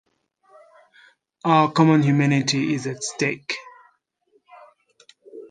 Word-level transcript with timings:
Our 1.45 1.71
common 1.71 2.01
humanity 2.01 2.73
is 2.73 2.87
at 2.87 3.03
stake. 3.03 3.55